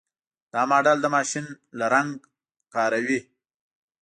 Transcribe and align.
دا 0.53 0.61
ماډل 0.71 0.97
د 1.01 1.05
ماشین 1.15 1.45
لرنګ 1.79 2.11
کاروي. 2.73 3.19